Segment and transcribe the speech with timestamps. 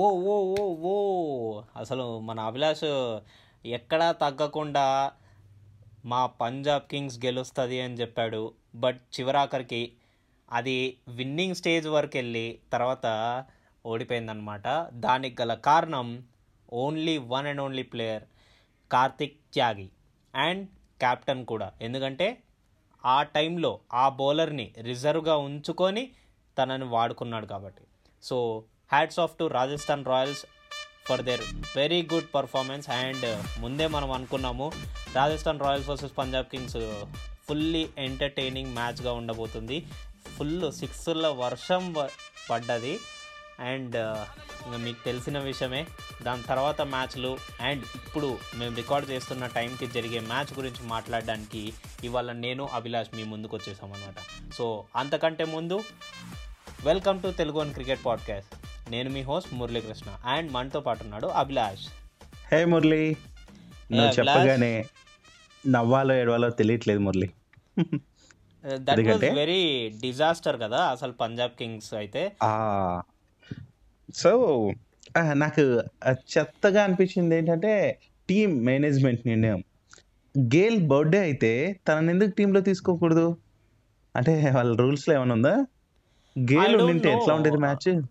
[0.00, 2.84] ఓ ఓ ఓ ఓ అసలు మన అభిలాష్
[3.64, 5.12] ఎక్కడా తగ్గకుండా
[6.04, 8.52] మా పంజాబ్ కింగ్స్ గెలుస్తుంది అని చెప్పాడు.
[8.76, 9.92] బట్ చివరాఖరికి
[10.52, 10.76] అది
[11.08, 13.06] విన్నింగ్ స్టేజ్ వరకు వెళ్ళి తర్వాత
[13.86, 16.24] ఓడిపోయిందనమాట దానికి గల కారణం
[16.72, 18.24] only one and only player
[18.90, 19.88] Karthik Tyagi
[20.34, 20.68] and
[21.00, 21.72] captain కూడా.
[21.82, 22.42] ఎందుకంటే
[23.04, 26.12] ఆ టైంలో ఆ బౌలర్ని రిజర్వ్గా ఉంచుకొని
[26.58, 27.84] తనని వాడుకున్నాడు కాబట్టి.
[28.22, 30.42] So hats off to Rajasthan Royals
[31.06, 31.44] for their
[31.76, 33.26] very good performance and
[33.60, 34.66] ముందే మనం అనుకున్నాము
[35.14, 36.78] Rajasthan Royals versus Punjab Kings
[37.46, 39.78] fully entertaining మ్యాచ్గా ఉండబోతుంది.
[40.36, 41.84] ఫుల్ సిక్స్ల వర్షం
[42.50, 42.94] పడ్డది.
[43.60, 44.22] అండ్ uh,
[44.64, 45.80] ఇంకా మీకు తెలిసిన విషయమే
[46.22, 51.62] దాని తర్వాత మ్యాచ్లు అండ్ ఇప్పుడు మేము రికార్డ్ చేస్తున్న టైంకి జరిగే మ్యాచ్ గురించి మాట్లాడడానికి
[52.04, 54.18] ఇవాళ నేను అభిలాష్ మీ ముందుకు వచ్చేసాం అనమాట
[54.54, 54.66] సో
[54.96, 55.78] అంతకంటే ముందు
[56.84, 61.86] welcome to Telugu and cricket podcast నేను మీ హోస్ట్ మురళీకృష్ణ అండ్ మనతో పాటు ఉన్నాడు అభిలాష్.
[62.54, 63.16] హే మురళి.
[63.92, 64.12] నువ్వు.
[64.12, 64.84] చెప్పగానే
[65.68, 67.30] నవ్వాలో ఏడవాలో తెలియట్లేదు మురళి.
[68.74, 69.30] దట్ వాజ్ ఎందుకంటే?
[69.30, 72.32] వెరీ డిజాస్టర్ కదా అసలు పంజాబ్ కింగ్స్ అయితే.
[74.14, 74.72] సో
[75.32, 75.60] నాకు
[76.14, 79.62] చెత్తగా అనిపించింది ఏంటంటే టీం మేనేజ్మెంట్ నిర్ణయం.
[80.38, 83.36] గేల్ బర్త్డే అయితే తనని ఎందుకు టీంలో తీసుకోకూడదు?
[84.16, 85.64] అంటే వాళ్ళ రూల్స్లో ఏమైనా ఉందా?
[86.38, 87.34] గేల్ ఉండింటే ఎట్లా.
[87.34, 88.02] ఉండేది మ్యాచ్?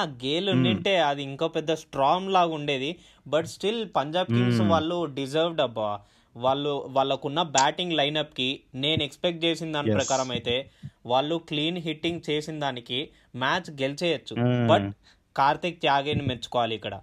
[0.00, 2.96] గేల్ ఉండింటే అది ఇంకో పెద్ద స్ట్రాంగ్ లాగా ఉండేది.
[3.26, 4.60] But still Punjab Kings.
[4.60, 6.00] వాళ్ళు డిజర్వ్డ్ అబ్బా.
[6.36, 9.92] వాళ్ళు వాళ్ళకున్న బ్యాటింగ్ లైనప్కి నేను ఎక్స్పెక్ట్ చేసిన దాని.
[9.92, 10.70] ప్రకారం అయితే
[11.06, 14.66] వాళ్ళు క్లీన్ హిట్టింగ్ చేసిన దానికి మ్యాచ్ గెలిచేయచ్చు.
[14.66, 14.92] బట్
[15.36, 17.00] కార్తిక్ త్యాగిని మెచ్చుకోవాలి ఇక్కడ.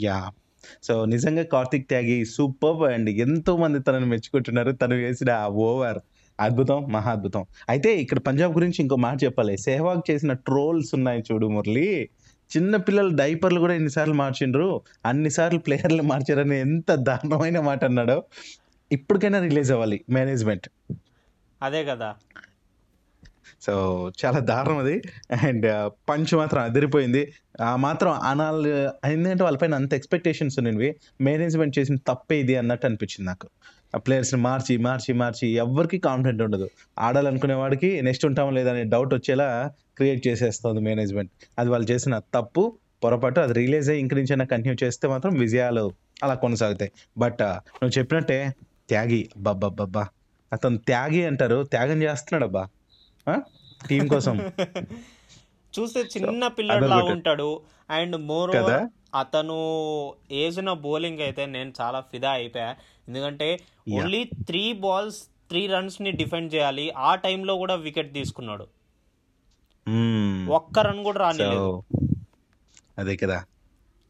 [0.00, 0.30] యా.
[0.82, 3.10] సో నిజంగా కార్తిక్ త్యాగి సూపర్ అండ్.
[3.10, 4.72] ఎంతో మంది తనని మెచ్చుకుంటున్నారు.
[4.72, 5.98] తను వేసిన ఆ ఓవర్.
[6.40, 7.44] అద్భుతం మహా అద్భుతం.
[7.68, 9.58] అయితే ఇక్కడ పంజాబ్ గురించి ఇంకో మాట చెప్పాలి.
[9.58, 12.08] సెహ్వాగ్ చేసిన ట్రోల్స్ ఉన్నాయి చూడు మురళి.
[12.56, 14.82] చిన్న పిల్లల డైపర్లు కూడా ఎన్నిసార్లు మార్చిండ్రు.
[15.06, 18.24] అన్నిసార్లు ప్లేయర్లు మార్చారని ఎంత దారుణమైన మాట అన్నాడో
[18.92, 20.68] ఇప్పటికైనా రిలీజ్ అవ్వాలి మేనేజ్మెంట్.
[21.62, 22.14] అదే కదా.
[23.62, 25.02] సో చాలా దారుణం అది.
[25.42, 27.32] అండ్ పంచ్ మాత్రం అదిరిపోయింది.
[27.60, 28.70] ఆ మాత్రం అనాలి
[29.12, 30.96] ఏంటంటే వాళ్ళపైన అంత ఎక్స్పెక్టేషన్స్ ఉన్నవి.
[31.20, 33.48] మేనేజ్మెంట్ చేసిన తప్పే ఇది అన్నట్టు అనిపించింది నాకు.
[33.96, 36.70] ప్లేయర్స్ని మార్చి మార్చి మార్చి ఎవరికి కాన్ఫిడెంట్ ఉండదు.
[36.98, 43.40] ఆడాలనుకునే వాడికి నెక్స్ట్ ఉంటామో లేదనే డౌట్ వచ్చేలా క్రియేట్ చేసేస్తుంది మేనేజ్మెంట్ అది వాళ్ళు చేసిన తప్పు పొరపాటు
[43.40, 46.92] అది రిలీజ్ అయ్యి ఇంక నుంచైనా కంటిన్యూ చేస్తే మాత్రం విజయాలు అలా కొనసాగుతాయి.
[47.18, 48.54] బట్ నువ్వు చెప్పినట్టే
[48.88, 50.08] త్యాగి అబ్బా
[50.52, 52.68] అతను త్యాగి అంటారు త్యాగం చేస్తున్నాడు అబ్బా.
[53.88, 54.52] టీం కోసం.
[55.80, 57.00] చూస్తే చిన్న పిల్లడు అదొకటి.
[57.00, 57.60] లాగా ఉంటాడు.
[57.90, 58.50] And more?
[59.14, 59.54] అతను
[60.08, 62.74] వేసిన బౌలింగ్ అయితే నేను చాలా ఫిదా అయిపోయా.
[63.08, 63.60] ఎందుకంటే.
[63.92, 66.90] ఓన్లీ త్రీ బాల్స్ త్రీ రన్స్ని డిఫెండ్ చేయాలి.
[66.90, 68.66] ఆ టైంలో కూడా వికెట్ తీసుకున్నాడు.
[69.88, 70.48] మ్మ్.
[70.48, 71.82] ఒక్క రన్ కూడా సో రానిలేదు
[72.98, 73.44] అదే కదా.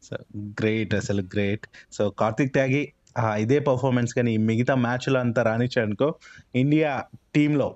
[0.03, 2.93] సో గ్రేట్ అసలు గ్రేట్ సో కార్తిక్ త్యాగి
[3.37, 6.15] ఇదే పర్ఫార్మెన్స్ కానీ ఈ మిగతా మ్యాచ్లో అంతా రానిచ్చాడు అనుకో
[6.55, 7.03] ఇండియా
[7.35, 7.75] టీంలో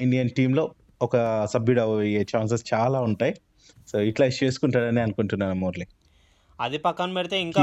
[0.00, 3.34] ఇండియన్ టీంలో ఒక సభ్యుడు అయ్యే ఛాన్సెస్ చాలా ఉంటాయి.
[3.88, 5.86] సో ఇట్లా చేసుకుంటాడని అనుకుంటున్నాను మురళి.
[6.60, 7.62] అది పక్కన పెడితే ఇంకా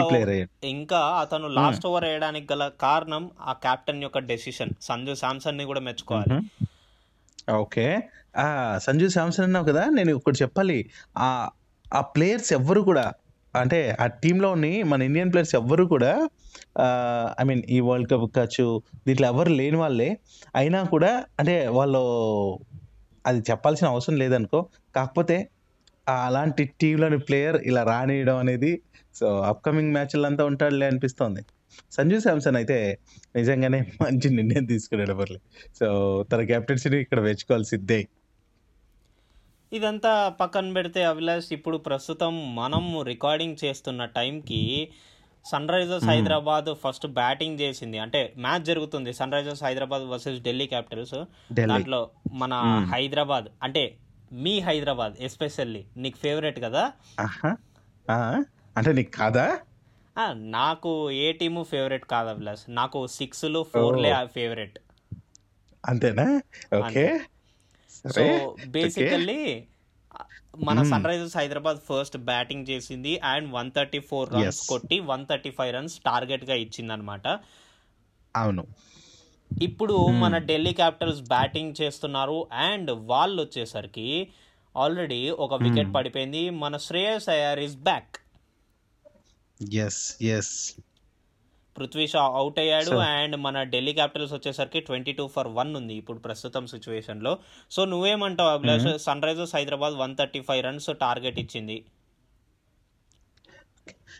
[0.70, 6.38] ఇంకా అతను లాస్ట్ ఓవర్ వేయడానికి గల కారణం ఆ కెప్టెన్ యొక్క డెసిషన్ సంజు శాంసన్ని కూడా మెచ్చుకోవాలి.
[7.54, 7.86] ఓకే.
[8.38, 8.48] ఆ
[8.78, 10.80] సంజు శాంసన్ అన్నావు కదా నేను ఒకటి చెప్పాలి.
[11.18, 11.28] ఆ
[11.94, 13.06] ఆ ప్లేయర్స్ ఎవ్వరు కూడా
[13.54, 16.12] అంటే ఆ టీంలోని మన ఇండియన్ ప్లేయర్స్ ఎవ్వరు కూడా
[17.42, 18.66] ఐ మీన్ ఈ వరల్డ్ కప్ కావచ్చు
[19.08, 20.10] దీంట్లో ఎవరు లేని వాళ్ళే.
[20.56, 22.02] అయినా కూడా అంటే వాళ్ళు
[23.26, 24.60] అది చెప్పాల్సిన అవసరం లేదనుకో
[24.96, 25.38] కాకపోతే
[26.10, 28.72] అలాంటి టీంలోని ప్లేయర్ ఇలా రానియడం అనేది
[29.20, 31.42] సో అప్కమింగ్ మ్యాచ్లంతా ఉంటాడులే అనిపిస్తోంది.
[31.92, 32.78] సంజు శాంసన్ అయితే
[33.36, 35.36] నిజంగానే మంచి నిర్ణయం తీసుకున్నాడు ఎవరు
[35.80, 35.88] సో
[36.32, 38.00] తన కెప్టెన్సీని ఇక్కడ మెచ్చుకోవాల్సిందే.
[39.72, 44.62] ఇదంతా పక్కన పెడితే అభిలాష్ ఇప్పుడు ప్రస్తుతం మనం రికార్డింగ్ చేస్తున్న టైంకి
[45.46, 47.98] sun Risers Hyderabad first batting చేసింది.
[48.06, 49.14] అంటే మ్యాచ్ జరుగుతుంది.
[49.36, 51.18] Sunrisers Hyderabad versus Delhi Capitals.
[51.72, 52.02] దాంట్లో
[52.44, 52.54] మన
[52.94, 53.84] హైదరాబాద్ అంటే
[54.32, 56.92] మీ హైదరాబాద్ ఎస్పెషల్లీ నీకు ఫేవరెట్ కదా?
[58.78, 59.60] అంటే నీకు కాదా?
[60.32, 62.62] నాకు ఏ టీము ఫేవరెట్ కాదు అభిలాష్.
[62.70, 64.80] నాకు సిక్స్లు ఫోర్లే ఫేవరెట్.
[65.86, 66.42] అంతేనా?
[66.78, 67.20] ఓకే.
[67.90, 69.64] సో బేసికల్లీ
[70.58, 74.68] మన sun Risers Hyderabad first batting చేసింది and one thirty four runs.
[74.68, 77.28] కొట్టి వన్ థర్టీ ఫైవ్ రన్స్ టార్గెట్గా ఇచ్చింది అనమాట
[78.36, 78.68] అవును.
[79.52, 84.28] ఇప్పుడు మన ఢిల్లీ క్యాపిటల్స్ బ్యాటింగ్ చేస్తున్నారు అండ్ వాళ్ళు వచ్చేసరికి
[84.78, 86.50] ఆల్రెడీ ఒక వికెట్ పడిపోయింది.
[86.50, 88.18] మన Shreyas Iyer is back.
[89.74, 90.80] Yes yes
[91.78, 96.20] Prithvi Shaw out అయ్యాడు అండ్ మన ఢిల్లీ క్యాపిటల్స్ వచ్చేసరికి ట్వంటీ టూ ఫర్ వన్ ఉంది ఇప్పుడు
[96.20, 97.38] ప్రస్తుతం సిచ్యువేషన్లో
[97.72, 99.00] సో నువ్వేమంటావు Abhilash?
[99.22, 101.86] Sunrisers Hyderabad one thirty five runs target ఇచ్చింది.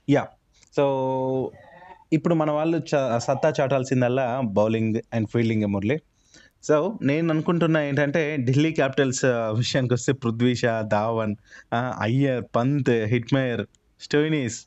[0.10, 0.28] యా
[0.76, 0.86] సో
[2.14, 5.98] ఇప్పుడు మన వాళ్ళు చ సత్తా చాటాల్సిందల్లా bowling and fielding Murali.
[6.64, 9.26] So నేను అనుకుంటున్నా ఏంటంటే ఢిల్లీ క్యాపిటల్స్
[9.58, 11.36] విషయానికి వస్తే పృథ్వీ షా ధావన్
[11.76, 13.64] అయ్యర్ పంత్ హిట్మేయర్
[14.02, 14.58] స్టోయినీస్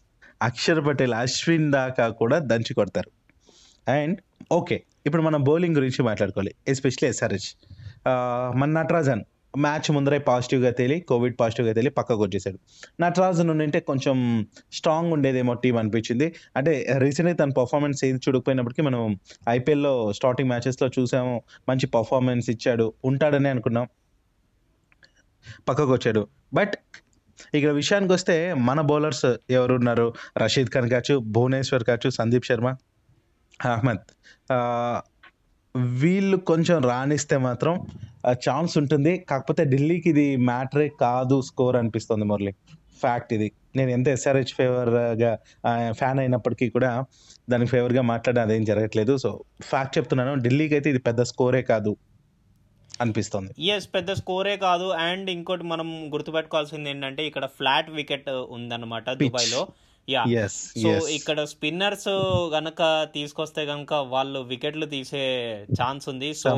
[0.42, 3.10] అక్షర్ పటేల్ అశ్విన్ దాకా కూడా దంచి కొడతారు.
[3.90, 4.18] అండ్
[4.52, 7.50] ఓకే ఇప్పుడు మనం బౌలింగ్ గురించి మాట్లాడుకోవాలి ఎస్పెషలీ ఎస్ఆర్హెచ్.
[8.56, 9.22] మన నటరాజన్
[9.58, 12.58] మ్యాచ్ ముందరే పాజిటివ్గా తేలి కోవిడ్ పాజిటివ్గా తేలి పక్కకు వచ్చేసాడు.
[13.00, 16.34] నటరాజన్ ఉంటే కొంచెం స్ట్రాంగ్ ఉండేదేమో టీం అనిపించింది.
[16.56, 19.18] అంటే రీసెంట్గా తన పర్ఫార్మెన్స్ ఏది చూడకపోయినప్పటికీ మనం
[19.48, 21.42] ఐపీఎల్లో స్టార్టింగ్ మ్యాచెస్లో చూసాము.
[21.68, 22.92] మంచి పర్ఫార్మెన్స్ ఇచ్చాడు.
[23.04, 23.88] ఉంటాడని అనుకున్నాం.
[25.68, 26.28] పక్కకు వచ్చాడు.
[26.54, 26.74] బట్
[27.54, 32.76] ఇక్కడ విషయానికి వస్తే మన బౌలర్స్ ఎవరున్నారు రషీద్ ఖాన్ కావచ్చు భువనేశ్వర్ కావచ్చు సందీప్ శర్మ
[33.64, 33.98] అహ్మద్.
[35.76, 37.86] వీళ్ళు కొంచెం రాణిస్తే మాత్రం
[38.32, 39.18] ఛాన్స్ ఉంటుంది.
[39.18, 42.52] కాకపోతే ఢిల్లీకి ఇది మ్యాటరే కాదు స్కోర్ అనిపిస్తుంది మురళి.
[43.02, 43.52] ఫ్యాక్ట్ ఇది.
[43.76, 45.38] నేను ఎంత ఎస్ఆర్హెచ్ ఫేవర్గా
[45.90, 47.04] ఫ్యాన్ అయినప్పటికీ కూడా
[47.50, 49.16] దానికి ఫేవర్గా మాట్లాడడం అదేం జరగట్లేదు.
[49.16, 50.34] సో ఫ్యాక్ట్ చెప్తున్నాను.
[50.34, 51.96] ఢిల్లీకి అయితే ఇది పెద్ద స్కోరే కాదు
[53.00, 53.50] అనిపిస్తుంది.
[53.66, 54.84] ఎస్ పెద్ద స్కోరే కాదు.
[54.84, 59.66] అండ్ ఇంకోటి మనం గుర్తుపెట్టుకోవాల్సింది ఏంటంటే ఇక్కడ ఫ్లాట్ వికెట్ ఉందన్నమాట దుబాయ్లో.
[60.08, 60.22] యా
[60.82, 62.08] సో ఇక్కడ స్పిన్నర్స్
[62.54, 65.24] గనక తీసుకొస్తే గనక వాళ్ళు వికెట్లు తీసే
[65.82, 66.34] ఛాన్స్ ఉంది.
[66.34, 66.48] సో.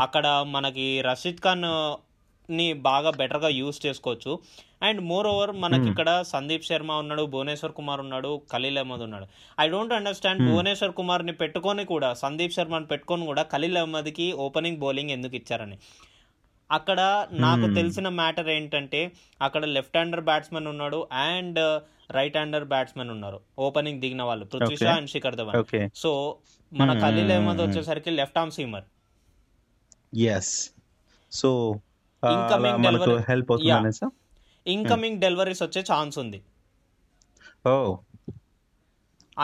[0.00, 4.38] అక్కడ మనకి రషీద్ ఖాన్ని బాగా బెటర్గా యూస్ చేసుకోవచ్చు.
[4.82, 9.26] అండ్ మోర్ ఓవర్ మనకి ఇక్కడ సందీప్ శర్మ ఉన్నాడు భువనేశ్వర్ కుమార్ ఉన్నాడు ఖలీల్ అహ్మద్ ఉన్నాడు.
[9.60, 15.10] ఐ డోంట్ అండర్స్టాండ్ భువనేశ్వర్ కుమార్ని పెట్టుకొని కూడా సందీప్ శర్మని పెట్టుకొని కూడా ఖలీల్ అహ్మద్కి ఓపెనింగ్ బౌలింగ్
[15.10, 15.78] ఎందుకు ఇచ్చారని.
[16.70, 19.12] అక్కడ నాకు తెలిసిన మ్యాటర్ ఏంటంటే
[19.42, 23.40] అక్కడ లెఫ్ట్ హ్యాండర్ బ్యాట్స్మెన్ ఉన్నాడు అండ్ రైట్ హ్యాండర్ బ్యాట్స్మెన్ ఉన్నారు.
[23.58, 24.44] ఓపెనింగ్ దిగిన వాళ్ళు.
[24.44, 24.94] పృథ్వీ షా.
[24.94, 25.88] అండ్ శిఖర్ ధవన్.
[25.94, 26.36] సో
[26.72, 27.70] మన Hmm, Khaleel hmm, Ahmed hmm.
[27.70, 28.84] వచ్చేసరికి left arm seamer
[30.16, 30.70] yes
[31.32, 31.80] so
[32.24, 34.06] మనకు delivery- హెల్ప్ అవుతుంది
[34.66, 36.42] ఇన్కమింగ్ డెలివరీస్ వచ్చే ఛాన్స్ ఉంది.
[37.68, 37.96] ఓ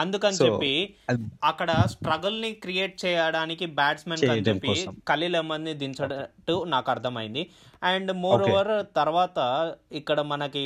[0.01, 0.73] అందుకని చెప్పి
[1.49, 4.73] అక్కడ స్ట్రగుల్ని క్రియేట్ చేయడానికి బ్యాట్స్మెన్ అని చెప్పి.
[5.09, 7.43] ఖలీల్ అహ్మద్ని దించడట్టు నాకు అర్థమైంది.
[7.91, 8.43] And more.
[8.49, 9.39] ఓవర్ తర్వాత
[10.01, 10.63] ఇక్కడ మనకి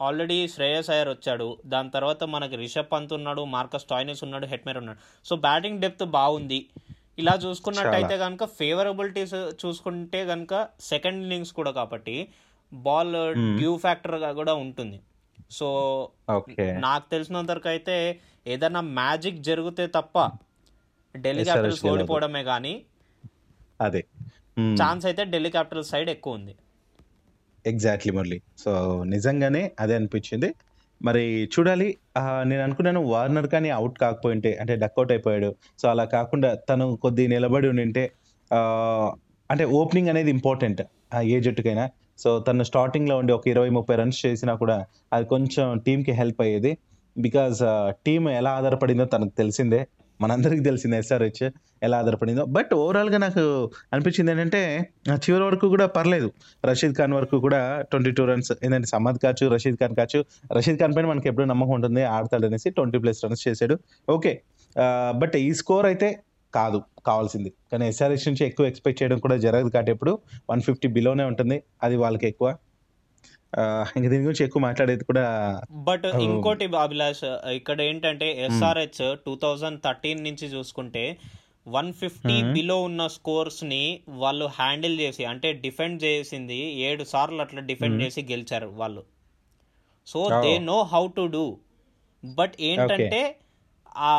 [0.00, 1.48] ఆల్రెడీ శ్రేయస్ అయ్యర్ వచ్చాడు.
[1.66, 5.00] దాని తర్వాత మనకి రిషబ్ పంత్ ఉన్నాడు మార్కస్ టాయినెస్ ఉన్నాడు హెట్మేర్ ఉన్నాడు.
[5.28, 6.60] సో బ్యాటింగ్ డెప్త్ బాగుంది.
[7.22, 10.54] ఇలా చూసుకున్నట్టయితే కనుక ఫేవరబిలిటీస్ చూసుకుంటే కనుక
[10.90, 12.16] సెకండ్ ఇన్నింగ్స్ కూడా కాబట్టి
[12.72, 13.16] బాల్
[13.58, 14.98] డ్యూ ఫ్యాక్టర్గా కూడా ఉంటుంది.
[15.58, 15.66] సో
[16.86, 17.96] నాకు తెలిసినంత వరకు అయితే
[18.52, 20.18] ఏదైనా మ్యాజిక్ జరిగితే తప్ప
[21.14, 21.84] ఢిల్లీ క్యాపిటల్స్.
[21.92, 22.74] ఓడిపోవడమే కానీ
[23.80, 24.00] అదే.
[24.82, 26.54] ఛాన్స్ అయితే ఢిల్లీ క్యాపిటల్స్ సైడ్ ఎక్కువ ఉంది.
[27.66, 28.38] ఎగ్జాక్ట్లీ మురళి.
[28.58, 28.72] సో
[29.04, 30.48] నిజంగానే అదే అనిపించింది.
[31.00, 31.24] మరి
[31.54, 31.88] చూడాలి.
[32.50, 35.50] నేను అనుకున్నాను వార్నర్ కానీ అవుట్ కాకపోయింటే అంటే డక్అవుట్ అయిపోయాడు.
[35.78, 38.04] సో అలా కాకుండా తను కొద్ది నిలబడి ఉండింటే
[39.50, 40.82] అంటే ఓపెనింగ్ అనేది ఇంపార్టెంట్
[41.34, 41.84] ఏ జట్టుకైనా.
[42.18, 44.76] సో తను స్టార్టింగ్లో ఉండి ఒక ఇరవై ముప్పై రన్స్ చేసినా కూడా
[45.12, 46.72] అది కొంచెం టీంకి హెల్ప్ అయ్యేది.
[47.26, 47.58] బికాజ్
[48.06, 49.80] టీం uh, ఎలా ఆధారపడిందో తనకు తెలిసిందే.
[50.22, 51.42] మనందరికీ తెలిసిందే ఎస్ఆర్హెచ్
[51.86, 52.44] ఎలా ఆధారపడిందో.
[52.56, 53.42] బట్ ఓవరాల్గా నాకు
[53.92, 54.60] అనిపించింది ఏంటంటే
[55.24, 56.28] చివరి వరకు కూడా పర్లేదు.
[56.68, 57.60] రషీద్ ఖాన్ వరకు కూడా
[57.90, 60.20] ట్వంటీ టూ రన్స్ ఏంటంటే సమ్మద్ కావచ్చు రషీద్ ఖాన్ కావచ్చు
[60.58, 63.76] రషీద్ ఖాన్ పైన మనకి ఎప్పుడు నమ్మకం ఉంటుంది ఆడతాడు అనేసి ట్వంటీ ప్లస్ రన్స్ చేశాడు.
[64.16, 64.34] ఓకే
[65.22, 66.08] బట్ uh, ఈ స్కోర్ అయితే
[66.54, 67.50] కాదు కావాల్సింది.
[67.72, 70.12] కానీ ఎస్ఆర్హెచ్ నుంచి ఎక్కువ ఎక్స్పెక్ట్ చేయడం కూడా జరగదు కాబట్టి ఎప్పుడు.
[70.50, 71.56] వన్ ఫిఫ్టీ బిలోనే ఉంటుంది.
[71.82, 72.48] అది వాళ్ళకి ఎక్కువ.
[73.96, 75.24] ఇంకా దీని గురించి ఎక్కువ మాట్లాడేది కూడా
[75.72, 76.06] బట్.
[76.26, 81.04] ఇంకోటి అభిలాష్ ఇక్కడ ఏంటంటే ఎస్ఆర్హెచ్ టూ థౌజండ్ థర్టీన్ నుంచి చూసుకుంటే
[81.68, 82.42] వన్ ఫిఫ్టీ.
[82.52, 88.02] బిలో ఉన్న స్కోర్స్ని వాళ్ళు హ్యాండిల్ చేసి అంటే డిఫెండ్ చేసింది ఏడు సార్లు అట్లా డిఫెండ్.
[88.02, 89.04] చేసి గెలిచారు వాళ్ళు
[90.06, 90.20] so.
[90.42, 91.46] They know how to do
[92.24, 93.22] but ఏంటంటే
[93.96, 94.12] ఆ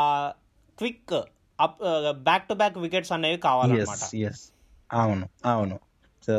[0.77, 1.13] quick
[1.59, 1.79] up
[2.23, 4.03] back to back wickets అనేవి కావాలన్నమాట
[4.91, 5.77] అవును అవును
[6.23, 6.35] సో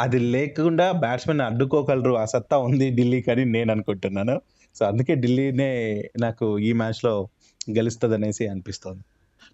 [0.00, 4.40] అది లేకుండా బ్యాట్స్మెన్ అడ్డుకోగలరు ఆ సత్తా ఉంది ఢిల్లీకి అని నేను అనుకుంటున్నాను.
[4.74, 7.28] సో అందుకే ఢిల్లీనే నాకు ఈ మ్యాచ్లో
[7.70, 9.00] గెలుస్తుంది అనేసి అనిపిస్తుంది.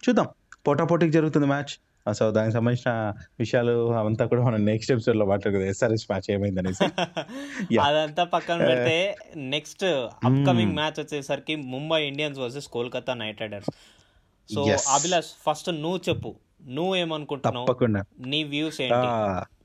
[0.08, 0.26] చూద్దాం.
[0.66, 1.80] పోటాపోటీకి జరుగుతుంది మ్యాచ్.
[2.14, 5.70] సో దానికి సంబంధించిన విషయాలు అవంతా కూడా మనం నెక్స్ట్ ఎపిసోడ్లో మాట్లాడుకుందాం.
[5.70, 6.84] ఎస్ఆర్ఎస్ మ్యాచ్ ఏమైంది అనేసి.
[7.80, 10.74] అదంతా పక్కన పెడితే నెక్స్ట్ అప్కమింగ్ Hmm.
[10.74, 13.70] మ్యాచ్ వచ్చేసరికి Mumbai Indians versus Kolkata Knight Riders.
[14.54, 14.66] So.
[14.88, 16.34] Abhilash first నువ్వు చెప్పు.
[16.68, 17.66] నువ్వు ఏమనుకుంటున్నావు?
[17.66, 18.04] తప్పకుండా.
[18.26, 19.55] నీ వ్యూస్ ఏంటి?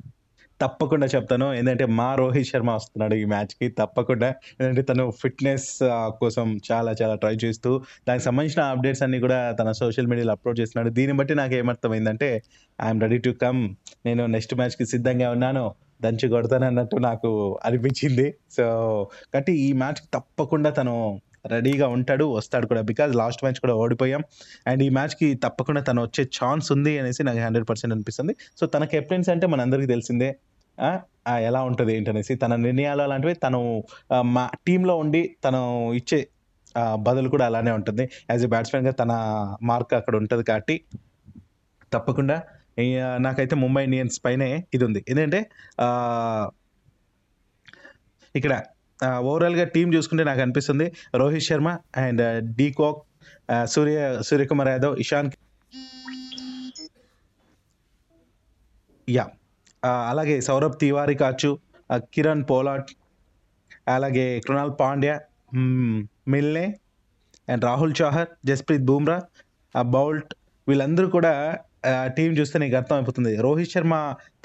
[0.61, 1.47] తప్పకుండా చెప్తాను.
[1.57, 3.67] ఏంటంటే మా రోహిత్ శర్మ వస్తున్నాడు ఈ మ్యాచ్కి.
[3.79, 4.29] తప్పకుండా.
[4.59, 5.69] ఏంటంటే తను ఫిట్నెస్
[6.21, 7.71] కోసం చాలా చాలా ట్రై చేస్తూ
[8.07, 10.91] దానికి సంబంధించిన అప్డేట్స్ అన్ని కూడా తన సోషల్ మీడియాలో అప్లోడ్ చేస్తున్నాడు.
[10.99, 12.29] దీన్ని బట్టి నాకు ఏమర్థమైందంటే
[12.79, 13.61] ఐఎమ్ రెడీ టు కమ్.
[14.09, 15.65] నేను నెక్స్ట్ మ్యాచ్కి సిద్ధంగా ఉన్నాను.
[16.05, 17.29] దంచి కొడతాను అన్నట్టు నాకు
[17.65, 18.27] అనిపించింది.
[18.57, 18.63] సో
[19.33, 20.95] కాబట్టి ఈ మ్యాచ్ తప్పకుండా తను
[21.51, 22.81] రెడీగా ఉంటాడు వస్తాడు కూడా.
[22.89, 24.21] బికాజ్ లాస్ట్ మ్యాచ్ కూడా ఓడిపోయాం.
[24.69, 28.33] అండ్ ఈ మ్యాచ్కి తప్పకుండా తను వచ్చే ఛాన్స్ ఉంది అనేసి నాకు హండ్రెడ్ పర్సెంట్ అనిపిస్తుంది.
[28.59, 30.29] సో తన కెప్టెన్స్ అంటే మనందరికీ తెలిసిందే
[31.47, 33.59] ఎలా ఉంటుంది ఏంటనేసి తన నిర్ణయాలు అలాంటివి తను
[34.35, 35.61] మా టీంలో ఉండి తను
[35.99, 36.19] ఇచ్చే
[37.07, 38.03] బదులు కూడా అలానే ఉంటుంది.
[38.31, 39.11] యాజ్ ఎ బ్యాట్స్మెన్గా తన
[39.69, 40.75] మార్క్ అక్కడ ఉంటుంది కాబట్టి
[41.93, 42.37] తప్పకుండా.
[43.25, 45.39] నాకైతే ముంబై ఇండియన్స్ పైనే ఇది ఉంది ఎందుకంటే
[48.35, 48.53] ఇక్కడ
[49.29, 50.87] ఓవరాల్గా టీం చూసుకుంటే నాకు అనిపిస్తుంది.
[51.21, 51.69] Rohit Sharma
[52.03, 52.23] and
[52.59, 52.99] de Kock
[53.73, 53.99] Surya
[54.29, 55.29] Suryakumar Yadav Ishan
[59.07, 59.25] yeah.
[59.83, 61.51] అలాగే సౌరభ్ తివారీ కావచ్చు
[62.13, 62.91] కిరణ్ పోలాట్
[63.87, 65.15] అలాగే కృణాల్ పాండ్యా
[66.33, 66.65] మిల్నే
[67.47, 69.17] అండ్ రాహుల్ చౌహర్ జస్ప్రీత్ బూమ్రా
[69.75, 70.31] ఆ బౌల్ట్
[70.67, 71.33] వీళ్ళందరూ కూడా
[72.17, 73.31] టీం చూస్తే నీకు అర్థమైపోతుంది.
[73.41, 73.95] రోహిత్ శర్మ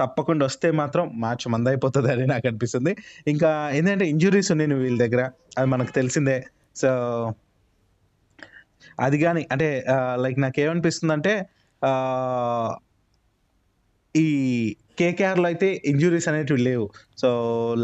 [0.00, 2.92] తప్పకుండా వస్తే మాత్రం మ్యాచ్ మందైపోతుంది అని నాకు అనిపిస్తుంది.
[3.26, 5.22] ఇంకా ఏంటంటే ఇంజురీస్ ఉన్నాయి వీళ్ళ దగ్గర.
[5.58, 6.38] అది మనకు తెలిసిందే.
[6.76, 6.90] సో
[9.00, 9.68] అది కానీ అంటే
[10.24, 11.34] లైక్ నాకు ఏమనిపిస్తుంది అంటే
[14.22, 14.26] ఈ
[14.98, 16.86] కేకేఆర్లో అయితే ఇంజురీస్ అనేటివి లేవు.
[17.22, 17.28] So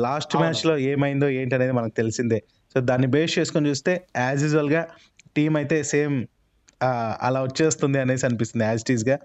[0.04, 0.34] last.
[0.42, 2.38] మ్యాచ్లో ఏమైందో ఏంటి అనేది మనకు తెలిసిందే.
[2.72, 3.92] సో దాన్ని బేస్ చేసుకొని చూస్తే
[4.26, 4.82] యాజ్ యూజువల్గా
[5.36, 6.16] టీం అయితే సేమ్
[7.28, 9.16] అలా వచ్చేస్తుంది అనేసి అనిపిస్తుంది as టీజ్గా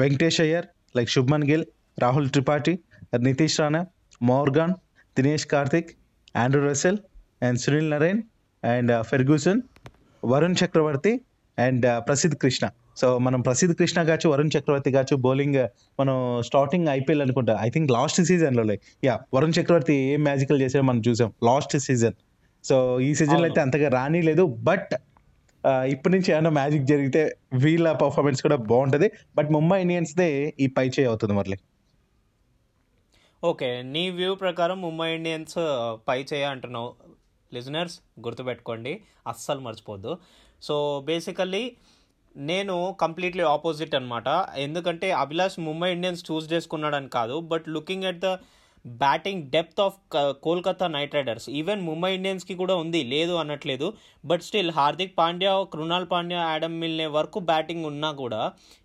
[0.00, 0.66] Venkatesh Iyer
[0.96, 1.64] like Shubman Gill
[2.02, 2.74] Rahul Tripathi
[3.28, 3.80] Nitish Rana
[4.30, 4.74] Morgan
[5.16, 5.90] Dinesh Karthik
[6.42, 6.98] Andre Russell
[7.46, 8.20] and Sunil Narine
[8.62, 9.60] and Ferguson
[10.22, 11.12] Varun Chakravarthy
[11.58, 12.64] and Prasidh Krishna.
[13.00, 15.60] So మనం ప్రసిద్ధ్ కృష్ణ కావచ్చు వరుణ్ చక్రవర్తి కావచ్చు బౌలింగ్
[16.00, 16.16] మనం
[16.48, 17.54] స్టార్టింగ్ ఐపీఎల్ అనుకుంటా.
[17.66, 18.64] ఐ థింక్ లాస్ట్ సీజన్లో
[19.08, 21.32] yeah Varun Chakravarthy ఏం magical చేసాడో మనం చూసాం.
[21.48, 22.16] Last season
[22.64, 23.46] so ఈ సీజన్లో.
[23.48, 24.44] అయితే అంతగా రానిలేదు.
[24.70, 24.94] బట్
[25.92, 27.20] ఇప్పటి నుంచి ఏమైనా మ్యాజిక్ జరిగితే
[27.64, 29.08] వీళ్ళ పర్ఫార్మెన్స్ కూడా బాగుంటుంది.
[29.36, 30.28] బట్ ముంబై ఇండియన్స్దే
[30.60, 31.58] ఈ పై చేయి అవుతుంది మళ్ళీ
[33.42, 35.56] ఓకే నీ వ్యూ ప్రకారం ముంబై ఇండియన్స్
[36.08, 36.90] పై చేయ అంటున్నావు.
[37.54, 37.96] లిజనర్స్
[38.26, 38.92] గుర్తుపెట్టుకోండి.
[39.26, 40.12] అస్సలు మర్చిపోద్దు.
[40.62, 41.64] సో బేసికల్లీ
[42.36, 48.30] నేను కంప్లీట్లీ ఆపోజిట్ అనమాట ఎందుకంటే అభిలాష్ ముంబై ఇండియన్స్ చూస్ చేసుకున్నాడని కాదు but looking at the
[48.84, 49.98] batting depth of
[50.46, 53.86] Kolkata Knight Riders even Mumbai ఇండియన్స్కి కూడా ఉంది లేదు అనట్లేదు.
[54.24, 58.40] But still Hardik Pandya Krunal Pandya Adam Milne వరకు బ్యాటింగ్ ఉన్నా కూడా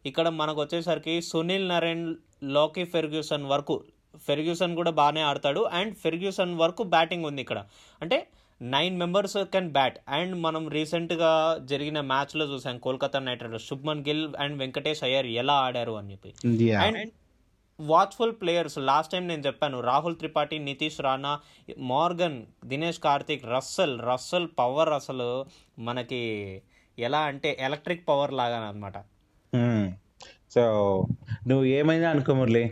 [0.06, 3.78] ఇక్కడ మనకు వచ్చేసరికి సునీల్ నరేన్లోకి ఫెర్గ్యూసన్ వరకు
[4.28, 5.62] ఫెర్గ్యూసన్ కూడా బాగానే ఆడతాడు.
[5.80, 7.60] అండ్ ఫెర్గ్యూసన్ వరకు బ్యాటింగ్ ఉంది ఇక్కడ.
[8.02, 8.20] అంటే
[8.62, 9.98] nine members can bat.
[10.10, 13.68] And మనం రీసెంట్గా జరిగిన మ్యాచ్లో చూసాం Kolkata Knight Riders.
[13.68, 16.74] Shubman Gill and Venkatesh Iyer ఎలా ఆడారు అని చెప్పి.
[16.76, 17.12] And
[17.80, 21.40] watchful players last time నేను చెప్పాను Rahul Tripathi Nitish Rana
[21.78, 24.02] Morgan Dinesh Karthik Russell.
[24.02, 25.46] Russell power అసలు
[25.80, 26.22] మనకి
[27.00, 28.98] ఎలా అంటే ఎలక్ట్రిక్ పవర్ లాగా అనమాట
[30.54, 30.62] సో
[31.48, 32.72] నువ్వు ఏమైనా అనుకో మురళి.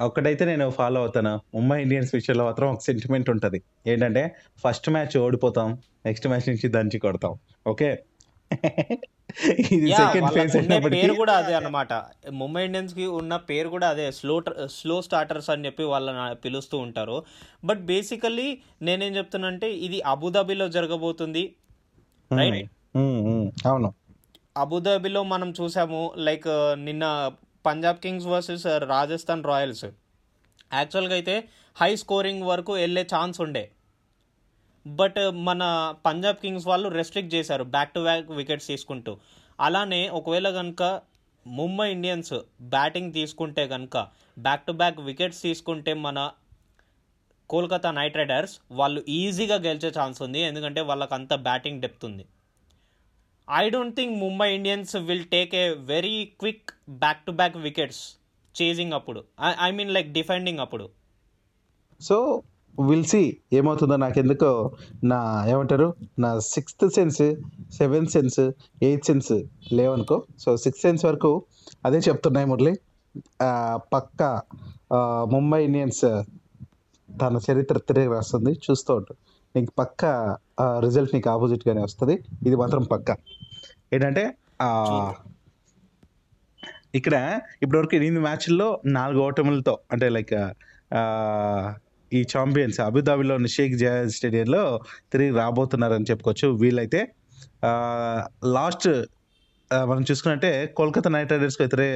[0.00, 1.40] ఒకటైతే నేను ఫాలో అవుతాను.
[1.54, 3.62] ముంబై ఇండియన్స్ విషయంలో మాత్రం ఒక సెంటిమెంట్ ఉంటుంది.
[3.86, 7.38] ఏంటంటే ఫస్ట్ మ్యాచ్ ఓడిపోతాం నెక్స్ట్ మ్యాచ్ నుంచి దంచి కొడతాం.
[7.66, 7.98] ఓకే?
[9.60, 11.92] ఇది సెకండ్ ఫేజ్ పేరు కూడా అదే అన్నమాట.
[12.30, 14.12] ముంబై ఇండియన్స్కి ఉన్న పేరు కూడా అదే.
[14.12, 17.22] స్లో స్లో స్టార్టర్స్ అని చెప్పి వాళ్ళని పిలుస్తూ ఉంటారు.
[17.64, 21.54] బట్ బేసికల్లీ నేనేం చెప్తున్నా ఇది అబుదాబిలో జరగబోతుంది.
[22.36, 23.94] రైట్ ఉమ్, ఉమ్, అవును.
[24.56, 27.32] అబుదాబిలో మనం చూసాము లైక్ నిన్న
[27.66, 29.86] Punjab Kings versus uh, Rajasthan Royals.
[30.78, 31.34] యాక్చువల్గా అయితే
[31.80, 33.64] హై స్కోరింగ్ వరకు వెళ్ళే ఛాన్స్ ఉండే.
[34.86, 35.62] బట్ uh, మన
[36.06, 39.14] పంజాబ్ కింగ్స్ వాళ్ళు రెస్ట్రిక్ట్ చేశారు బ్యాక్ టు బ్యాక్ వికెట్స్ తీసుకుంటూ.
[39.66, 40.82] అలానే ఒకవేళ కనుక
[41.46, 42.34] ముంబై ఇండియన్స్
[42.74, 43.96] బ్యాటింగ్ తీసుకుంటే కనుక
[44.46, 46.18] బ్యాక్ టు బ్యాక్ వికెట్స్ తీసుకుంటే మన
[47.50, 50.40] కోల్కతా నైట్ రైడర్స్ వాళ్ళు ఈజీగా గెలిచే ఛాన్స్ ఉంది.
[50.48, 52.24] ఎందుకంటే వాళ్ళకి అంత బ్యాటింగ్ డెప్త్ ఉంది.
[53.56, 56.70] I don't think Mumbai Indians will take a very quick
[57.02, 58.00] back to back wickets
[58.54, 59.20] chasing అప్పుడు
[59.66, 60.86] ఐ మీన్ లైక్ డిఫెండింగ్ అప్పుడు.
[62.00, 62.16] సో
[62.88, 63.20] విల్ సి
[63.58, 64.50] ఏమవుతుందో నాకు ఎందుకో
[65.12, 65.20] నా
[65.52, 65.88] ఏమంటారు?
[66.24, 67.22] నా sixth sense
[67.78, 68.40] seventh sense
[68.88, 69.32] eighth sense
[69.78, 70.18] లేవనుకో.
[70.44, 71.32] So sixth sense వరకు
[71.84, 72.74] అదే చెప్తున్నాయి మురళి.
[73.94, 74.22] పక్క
[75.34, 76.04] ముంబై ఇండియన్స్
[77.08, 78.52] తన చరిత్ర తిరిగి రాస్తుంది.
[78.66, 79.14] చూస్తూ ఉంటు
[79.56, 80.04] నీకు పక్క
[80.84, 82.14] రిజల్ట్ నీకు ఆపోజిట్గానే వస్తుంది.
[82.46, 83.10] ఇది మాత్రం పక్క.
[83.92, 84.24] ఏంటంటే
[86.94, 87.14] ఇక్కడ
[87.62, 90.34] ఇప్పటివరకు ఎనిమిది మ్యాచ్ల్లో నాలుగు ఓటములతో అంటే లైక్
[92.12, 94.62] ఈ ఛాంపియన్స్ అబుదాబిలోని షేక్ జయాజ్ స్టేడియంలో
[95.12, 96.48] తిరిగి రాబోతున్నారని చెప్పుకోవచ్చు.
[96.54, 97.00] వీళ్ళైతే
[98.48, 98.88] లాస్ట్
[99.86, 101.88] మనం చూసుకున్నట్టే కోల్కతా నైట్ రైడర్స్కి అయితే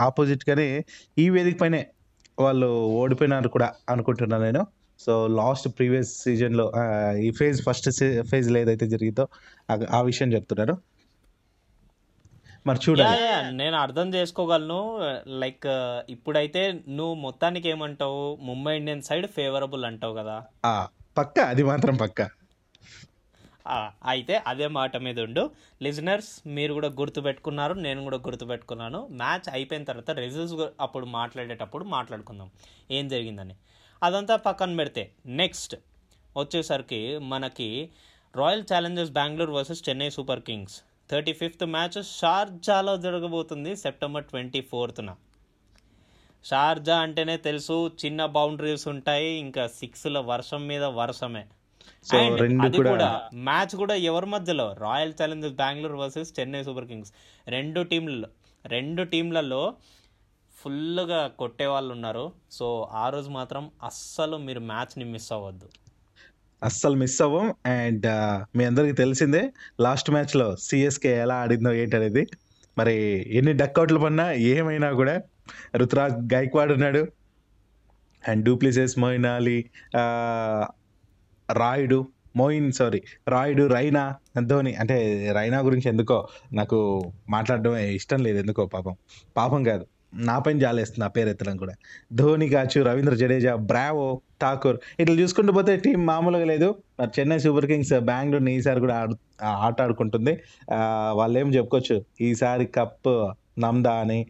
[0.00, 0.84] ఆపోజిట్గానే
[1.18, 1.80] ఈ వేదిక పైనే
[2.38, 2.66] వాళ్ళు
[2.96, 4.62] ఓడిపోయినారు కూడా అనుకుంటున్నాను నేను.
[5.00, 6.66] సో లాస్ట్ ప్రీవియస్ సీజన్లో
[7.22, 7.88] ఈ ఫేజ్ ఫస్ట్
[8.30, 9.24] ఫేజ్లో ఏదైతే జరిగిందో
[9.70, 10.74] ఆ- ఆ విషయం చెప్తున్నారు
[12.66, 13.52] మరి చూడాలి.
[13.56, 14.78] నేను అర్థం చేసుకోగలను.
[15.26, 15.66] లైక్
[16.10, 18.38] ఇప్పుడైతే నువ్వు మొత్తానికి ఏమంటావు?
[18.40, 20.36] ముంబై ఇండియన్ సైడ్ ఫేవరబుల్ అంటావు కదా.
[21.18, 21.38] పక్క.
[21.40, 22.22] అది మాత్రం పక్క.
[24.06, 25.50] అయితే అదే మాట మీద ఉండు.
[25.82, 32.50] లిజనర్స్ మీరు కూడా గుర్తుపెట్టుకున్నారు నేను కూడా గుర్తుపెట్టుకున్నాను మ్యాచ్ అయిపోయిన తర్వాత రిజల్ట్స్ అప్పుడు మాట్లాడేటప్పుడు మాట్లాడుకుందాం.
[32.90, 33.54] ఏం జరిగిందని.
[34.02, 35.76] అదంతా పక్కన పెడితే నెక్స్ట్
[36.36, 37.68] వచ్చేసరికి మనకి
[38.36, 40.76] Royal Challengers Bengaluru versus Chennai Super Kings.
[41.10, 45.14] Thirty fifth match షార్జాలో జరగబోతుంది సెప్టెంబర్ ట్వంటీ ఫోర్త్న.
[46.44, 51.44] షార్జా అంటేనే తెలుసు చిన్న బౌండరీస్ ఉంటాయి ఇంకా సిక్స్ల వర్షం మీద వర్షమే.
[52.62, 54.76] అది కూడా కూడా మ్యాచ్ కూడా ఎవరి మధ్యలో?
[54.78, 57.12] Royal Challengers Bengaluru versus Chennai Super Kings.
[57.48, 58.28] రెండు టీంలలో
[58.66, 59.74] రెండు టీంలలో
[60.56, 62.32] ఫుల్గా కొట్టే వాళ్ళు ఉన్నారు.
[62.50, 65.68] సో ఆ రోజు మాత్రం అస్సలు మీరు మ్యాచ్ని మిస్ అవ్వద్దు.
[66.62, 67.54] అస్సలు మిస్ అవ్వం.
[67.66, 72.26] అండ్ uh, మీ అందరికీ తెలిసిందే లాస్ట్ మ్యాచ్లో సిఎస్కే ఎలా ఆడిందో ఏంటనేది.
[72.78, 72.94] మరి
[73.38, 75.20] ఎన్ని డక్అవుట్లు పడినా ఏమైనా కూడా
[75.76, 77.06] రుతురాజ్ గైక్వాడ్ ఉన్నాడు.
[78.28, 79.64] And du Plessis Moeen Ali
[81.52, 84.96] Rayudu Moeen sorry Rayudu Raina Dhoni అంటే
[85.32, 86.78] రైనా గురించి ఎందుకో నాకు
[87.30, 88.96] మాట్లాడడం ఇష్టం లేదు ఎందుకో పాపం.
[89.36, 89.86] పాపం కాదు.
[90.28, 91.74] నా పైన జాలేస్తుంది నా పేరు ఎత్తడం కూడా.
[92.12, 94.06] ధోని కాచు రవీంద్ర జడేజా బ్రావో
[94.42, 94.78] ఠాకూర్.
[95.00, 96.68] ఇట్లా చూసుకుంటూ పోతే టీం మామూలుగా లేదు.
[97.00, 99.16] మరి చెన్నై సూపర్ కింగ్స్ బెంగళూరుని ఈసారి కూడా ఆడు
[99.66, 100.34] ఆట ఆడుకుంటుంది.
[101.20, 101.96] వాళ్ళు ఏం చెప్పుకోవచ్చు?
[102.20, 103.10] ఈసారి కప్
[103.58, 104.20] నమ్దా అని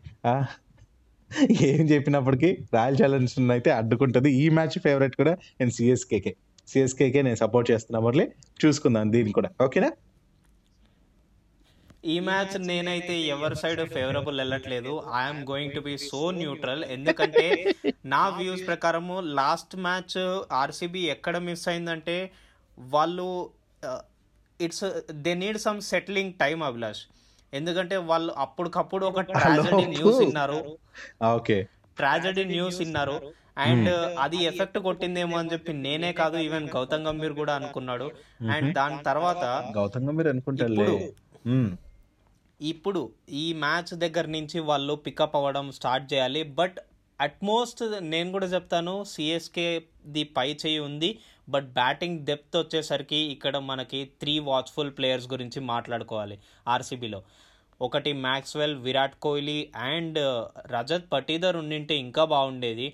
[1.68, 4.30] ఏం చెప్పినప్పటికీ రాయల్ ఛాలెంజర్స్ అయితే అడ్డుకుంటుంది.
[4.42, 6.32] ఈ మ్యాచ్ ఫేవరెట్ కూడా నేను సిఎస్కేకే
[6.68, 8.26] సిఎస్కేకే నేను సపోర్ట్ చేస్తున్నా మురళి.
[8.64, 9.50] చూసుకుందాం దీన్ని కూడా.
[9.64, 9.90] ఓకేనా?
[12.12, 14.92] ఈ మ్యాచ్ నేనైతే ఎవరి సైడ్ ఫేవరబుల్ వెళ్ళట్లేదు.
[15.20, 17.44] I'm going to be so neutral ఎందుకంటే
[18.14, 20.16] నా వ్యూస్ ప్రకారము లాస్ట్ మ్యాచ్
[20.60, 22.16] ఆర్సీబీ ఎక్కడ మిస్ అయిందంటే
[22.78, 23.28] వాళ్ళు
[24.60, 24.84] it's
[25.24, 27.02] they need some settling time Abhilash
[27.52, 30.60] ఎందుకంటే వాళ్ళు అప్పటికప్పుడు ఒక ట్రాజడీ న్యూస్ విన్నారు.
[31.38, 31.56] ఓకే
[32.00, 33.16] ట్రాజడీ న్యూస్ విన్నారు.
[33.64, 33.90] అండ్
[34.24, 38.06] అది ఎఫెక్ట్ కొట్టిందేమో అని చెప్పి నేనే కాదు ఈవెన్ గౌతమ్ గంభీర్ కూడా అనుకున్నాడు.
[38.54, 39.44] అండ్ దాని తర్వాత
[39.78, 40.88] గౌతమ్ గంభీర్ అనుకుంటారులే
[42.60, 43.00] ఇప్పుడు
[43.36, 46.78] ఈ మ్యాచ్ దగ్గర నుంచి వాళ్ళు పికప్ అవ్వడం స్టార్ట్ చేయాలి బట్
[47.20, 49.66] అట్మోస్ట్ నేను కూడా చెప్తాను సిఎస్కే
[50.06, 51.10] ది పై చేయి ఉంది
[51.48, 57.20] బట్ బ్యాటింగ్ డెప్త్ వచ్చేసరికి ఇక్కడ మనకి త్రీ వాచ్ఫుల్ ప్లేయర్స్ గురించి మాట్లాడుకోవాలి ఆర్సీబీలో
[57.80, 60.18] ఒకటి మ్యాక్స్వెల్ విరాట్ కోహ్లీ అండ్
[60.66, 62.86] రజత్ పటీదర్ ఉండింటే ఇంకా బాగుండేది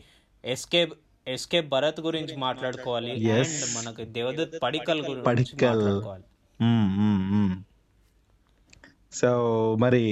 [0.45, 0.83] ఎస్కే
[1.27, 3.11] ఎస్కే భరత్ గురించి మాట్లాడుకోవాలి.
[3.33, 5.27] అండ్ మనకి దేవదత్ పడికల్ గురించి.
[5.67, 6.25] మాట్లాడుకోవాలి
[6.61, 7.55] మ్మ్, మ్మ్, మ్మ్.
[9.13, 9.31] సో
[9.81, 10.03] మరి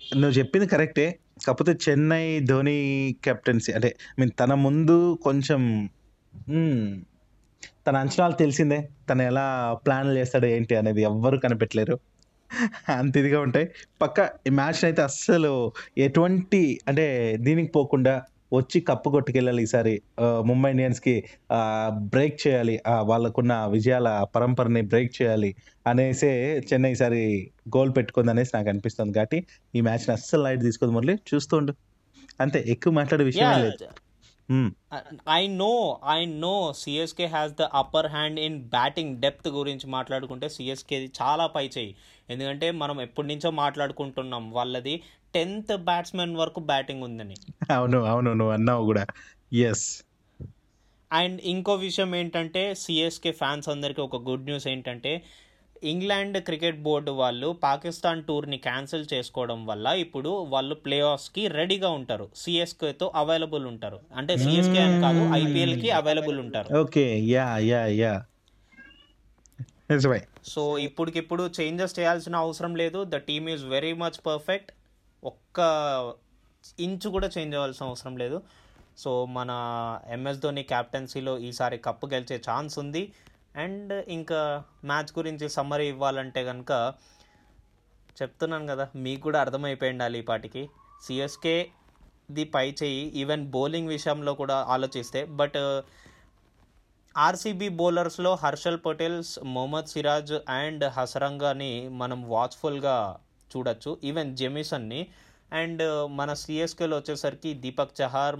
[0.00, 1.06] నువ్వు చెప్పింది కరెక్టే.
[1.46, 2.78] కాకపోతే చెన్నై ధోని
[3.24, 5.62] కెప్టెన్సీ అంటే మీన్ తన ముందు కొంచెం
[7.86, 8.78] తన అంచనాలు తెలిసిందే.
[9.10, 9.46] తను ఎలా
[9.86, 11.96] ప్లాన్లు చేస్తాడు ఏంటి అనేది ఎవ్వరు కనిపెట్టలేరు.
[12.88, 13.66] అంత ఇదిగా ఉంటాయి.
[14.02, 15.52] పక్క ఈ మ్యాచ్ అయితే అస్సలు
[15.98, 17.06] ఎటువంటి అంటే
[17.40, 18.14] దీనికి పోకుండా
[18.56, 19.94] వచ్చి కప్పు కొట్టుకెళ్ళాలి ఈసారి
[20.44, 21.14] ముంబై ఇండియన్స్కి
[22.14, 25.50] బ్రేక్ చేయాలి వాళ్ళకున్న విజయాల పరంపరని బ్రేక్ చేయాలి
[25.86, 26.32] అనేసే
[26.70, 27.22] చెన్నై ఈసారి
[27.76, 29.40] గోల్ పెట్టుకుంది అనేసి నాకు అనిపిస్తుంది కాబట్టి
[29.74, 31.74] ఈ మ్యాచ్ని అస్సలు లైట్ తీసుకోదు మురళి చూస్తూ ఉండు.
[32.40, 33.86] అంతే ఎక్కువ మాట్లాడే విషయం లేదు.
[35.30, 35.70] I know
[36.14, 41.64] I know CSK has the upper hand in batting depth గురించి మాట్లాడుకుంటే సిఎస్కే చాలా పై
[41.76, 41.92] చేయి
[42.28, 44.94] ఎందుకంటే మనం ఎప్పటి నుంచో మాట్లాడుకుంటున్నాం వాళ్ళది
[45.34, 47.34] టెన్త్ బ్యాట్స్మెన్ వరకు బ్యాటింగ్ ఉందని.
[47.72, 49.06] అవును అవును నువ్వు అన్నావు కూడా.
[49.52, 50.04] ఎస్
[51.12, 55.22] అండ్ ఇంకో విషయం ఏంటంటే సిఎస్కే ఫ్యాన్స్ అందరికీ ఒక గుడ్ న్యూస్ ఏంటంటే
[55.82, 62.28] ఇంగ్లాండ్ క్రికెట్ బోర్డు వాళ్ళు పాకిస్తాన్ టూర్ని క్యాన్సిల్ చేసుకోవడం వల్ల ఇప్పుడు వాళ్ళు ప్లే ఆఫ్స్కి రెడీగా ఉంటారు.
[62.36, 64.00] సిఎస్కేతో అవైలబుల్ ఉంటారు.
[64.16, 66.76] అంటే సిఎస్కే అని కాదు ఐపీఎల్కి అవైలబుల్ ఉంటారు.
[66.76, 68.24] Okay yeah yeah yeah.
[70.44, 73.04] So ఇప్పటికిప్పుడు చేంజెస్ చేయాల్సిన అవసరం లేదు.
[73.04, 74.72] The team is very much perfect.
[75.24, 75.58] ఒక్క
[76.80, 78.42] ఇంచు కూడా చేంజ్ అవ్వాల్సిన అవసరం లేదు.
[78.98, 79.50] సో మన
[80.08, 83.12] ఎంఎస్ ధోని క్యాప్టెన్సీలో ఈసారి కప్పు గెలిచే ఛాన్స్ ఉంది.
[83.56, 86.94] అండ్ ఇంకా మ్యాచ్ గురించి సమ్మరీ ఇవ్వాలంటే కనుక
[88.22, 90.68] చెప్తున్నాను కదా మీకు కూడా అర్థమైపోయి ఉండాలి ఈ పాటికి.
[91.02, 91.70] సిఎస్కే
[92.30, 95.24] ది పై చేయి ఈవెన్ బౌలింగ్ విషయంలో కూడా ఆలోచిస్తే.
[95.24, 95.82] బట్
[97.16, 103.18] ఆర్సీబీ బౌలర్స్లో హర్షల్ పటేల్స్ మొహమ్మద్ సిరాజ్ అండ్ హసరంగాని మనం వాచ్ఫుల్గా
[103.56, 103.98] చూడొచ్చు.
[104.04, 105.06] ఈవెన్ జెమిసన్ని
[105.52, 105.82] అండ్
[106.16, 108.36] మన సిఎస్కేలో వచ్చేసరికి Deepak Chahar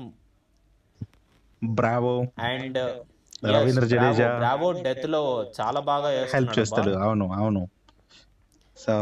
[1.63, 2.79] Bravo and
[3.47, 4.37] Ravindra Jadeja.
[4.37, 5.23] Bravo డెత్లో
[5.61, 6.91] చాలా బాగా హెల్ప్ చేస్తాడు.
[6.91, 7.69] అవును అవును.
[8.77, 8.95] సో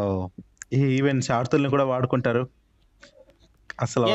[0.72, 2.48] ఈవెన్ శార్తుల్ని కూడా వాడుకుంటారు.
[3.81, 4.09] అసలు.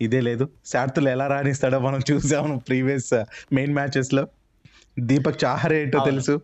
[0.00, 0.48] ఇదే లేదు.
[0.66, 3.12] శార్తులు ఎలా రాణిస్తాడో మనం చూసాము ప్రీవియస్
[3.52, 4.26] మెయిన్ మ్యాచెస్లో.
[5.00, 6.00] దీపక్ చాహర్ ఏంటో.
[6.00, 6.40] తెలుసు.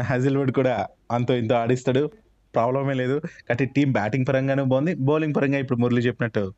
[0.00, 2.10] హజిల్వుడ్ కూడా అంతో ఇంతో ఆడిస్తాడు.
[2.54, 3.18] ప్రాబ్లమే లేదు.
[3.18, 6.54] కాబట్టి టీం బ్యాటింగ్ పరంగానే బాగుంది బౌలింగ్ పరంగా ఇప్పుడు మురళి చెప్పినట్టు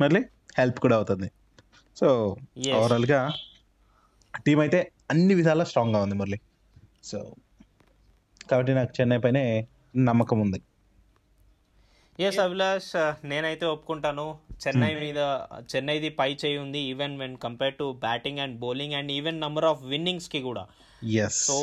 [0.00, 0.24] మురళి
[0.58, 1.30] హెల్ప్ కూడా అవుతుంది.
[1.96, 2.74] So Yes.
[2.74, 3.32] ఓవరాల్గా
[4.46, 6.40] టీం అయితే అన్ని విధాలా స్ట్రాంగ్గా ఉంది మురళి.
[7.04, 7.34] సో
[8.50, 10.62] కాబట్టి నాకు చెన్నై పైనే నమ్మకం ఉంది.
[12.20, 14.38] ఎస్ అభిలాష్ నేనైతే ఒప్పుకుంటాను.
[14.66, 15.18] చెన్నై మీద
[15.76, 19.82] చెన్నైది పై చేయి ఉంది even when compare to batting and bowling and even number of
[19.82, 20.66] విన్నింగ్స్కి కూడా.
[21.08, 21.58] ఎస్ సో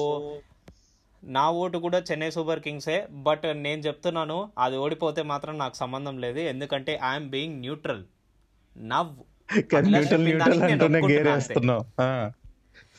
[1.35, 6.41] నా ఓటు కూడా చెన్నై సూపర్ కింగ్సే బట్ నేను చెప్తున్నాను అది ఓడిపోతే మాత్రం నాకు సంబంధం లేదు.
[6.53, 8.03] ఎందుకంటే ఐఎమ్ బీయింగ్ న్యూట్రల్
[8.75, 9.11] నవ్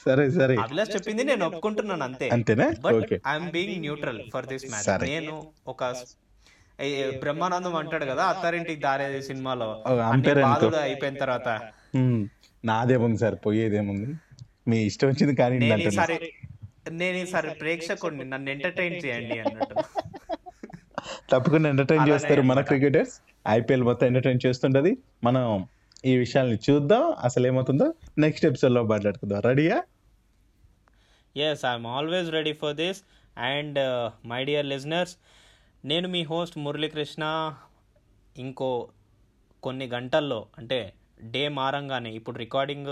[0.06, 0.54] సరే సరే.
[0.64, 2.26] అభిలాష్ చెప్పింది నేను ఒప్పుకుంటున్నాను అంతే.
[2.34, 2.66] అంతేనా?
[2.84, 5.34] But I'm being neutral for this match నేను
[5.72, 5.84] ఒక
[7.22, 9.68] బ్రహ్మానందం అంటాడు కదా అత్తారింటికి దారేది సినిమాలో.
[10.46, 11.48] బాధలు అయిపోయిన తర్వాత.
[12.64, 14.08] నాదేముంది సార్ పోయేదేముంది?
[14.70, 15.56] మీ ఇష్టం వచ్చింది కానీ
[16.90, 19.74] నేను ఈసారి ప్రేక్షకుడిని నన్ను ఎంటర్టైన్ చేయండి అన్నట్టు.
[21.30, 23.20] తప్పకుండా ఎంటర్టైన్ చేస్తారు మన క్రికెటర్స్.
[23.48, 24.96] ఐపీఎల్ మొత్తం ఎంటర్టైన్ చేస్తుంటది.
[25.24, 25.66] మనం
[26.04, 27.12] ఈ విషయాల్ని చూద్దాం.
[27.12, 29.40] అసలు ఏమవుతుందో నెక్స్ట్ ఎపిసోడ్లో మాట్లాడుకుందాం.
[29.40, 29.82] రెడీయా
[31.36, 33.02] yes I'm always ready for this
[33.38, 33.78] and
[34.28, 35.16] my dear listeners
[35.84, 37.54] నేను మీ హోస్ట్ మురళీకృష్ణ.
[38.38, 38.88] ఇంకో
[39.62, 42.90] కొన్ని గంటల్లో అంటే డే మారంగానే ఇప్పుడు రికార్డింగ్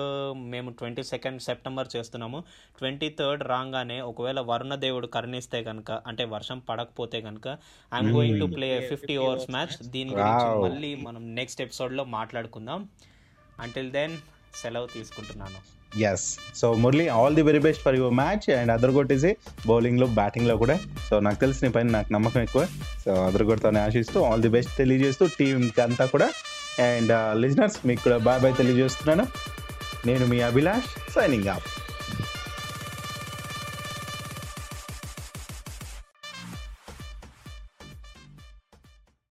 [0.52, 2.38] మేము ట్వంటీ సెకండ్ సెప్టెంబర్ చేస్తున్నాము.
[2.78, 7.48] ట్వంటీ థర్డ్ రాగానే ఒకవేళ వరుణ దేవుడు కరుణిస్తే కనుక అంటే వర్షం పడకపోతే కనుక
[7.94, 12.88] I'm going to play fifty overs match దీని గురించి మళ్ళీ మనం నెక్స్ట్ ఎపిసోడ్లో మాట్లాడుకుందాం.
[13.66, 14.16] అంటిల్ దెన్
[14.62, 15.60] సెలవు తీసుకుంటున్నాను.
[16.10, 16.26] Yes
[16.60, 19.30] so Murali all the very best for your match and other కొట్టేసి
[19.68, 20.76] బౌలింగ్లో బ్యాటింగ్లో కూడా.
[21.08, 22.64] సో నాకు తెలిసి నీ పైన నాకు నమ్మకం ఎక్కువ.
[23.04, 26.28] సో అదర్ కొడతానే ఆశిస్తూ ఆల్ ది బెస్ట్ తెలియజేస్తూ టీంకి అంతా కూడా
[26.80, 29.26] అండ్ లిజనర్స్ uh, మీకు కూడా బాయ్ బాయ్ తెలియజేస్తున్నాను.
[30.06, 31.83] నేను మీ అభిలాష్ సైనింగ్ ఆఫ్